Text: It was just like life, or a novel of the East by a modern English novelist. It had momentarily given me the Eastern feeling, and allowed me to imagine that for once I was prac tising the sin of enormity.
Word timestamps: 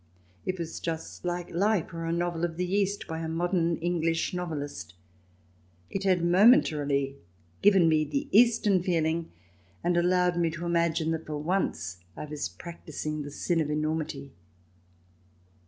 It 0.47 0.57
was 0.57 0.79
just 0.79 1.25
like 1.25 1.51
life, 1.51 1.93
or 1.93 2.05
a 2.05 2.11
novel 2.11 2.43
of 2.43 2.57
the 2.57 2.65
East 2.73 3.05
by 3.05 3.19
a 3.19 3.27
modern 3.29 3.77
English 3.77 4.33
novelist. 4.33 4.95
It 5.91 6.05
had 6.05 6.25
momentarily 6.25 7.17
given 7.61 7.87
me 7.87 8.05
the 8.05 8.27
Eastern 8.31 8.81
feeling, 8.81 9.31
and 9.83 9.95
allowed 9.95 10.37
me 10.37 10.49
to 10.49 10.65
imagine 10.65 11.11
that 11.11 11.27
for 11.27 11.37
once 11.37 11.97
I 12.17 12.25
was 12.25 12.49
prac 12.49 12.87
tising 12.87 13.21
the 13.23 13.29
sin 13.29 13.61
of 13.61 13.69
enormity. 13.69 14.31